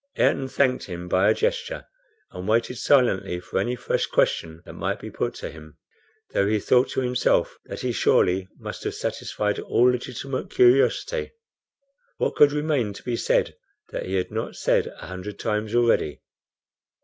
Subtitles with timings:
[0.17, 1.85] Ayrton thanked him by a gesture,
[2.31, 5.77] and waited silently for any fresh question that might be put to him,
[6.31, 11.33] though he thought to himself that he surely must have satisfied all legitimate curiosity.
[12.17, 13.53] What could remain to be said
[13.91, 16.23] that he had not said a hundred times already.